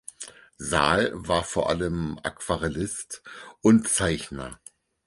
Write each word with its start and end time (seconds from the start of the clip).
Saal 0.57 1.11
war 1.13 1.43
vor 1.43 1.69
allem 1.69 2.19
Aquarellist 2.23 3.21
und 3.61 3.87
Zeichner. 3.87 4.59